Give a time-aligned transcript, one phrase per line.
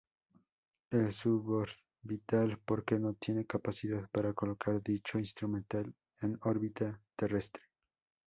[0.89, 7.61] Es suborbital porque no tiene capacidad para colocar dicho instrumental en órbita terrestre.